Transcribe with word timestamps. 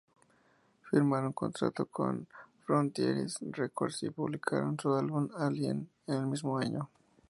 Firmaron 0.83 1.31
contrato 1.33 1.85
con 1.85 2.27
Frontiers 2.65 3.37
Records 3.51 4.01
y 4.01 4.09
publicaron 4.09 4.75
su 4.79 4.91
álbum 4.95 5.29
"Alien" 5.37 5.87
en 6.07 6.13
el 6.15 6.25
mismo 6.25 6.57
año. 6.57 6.89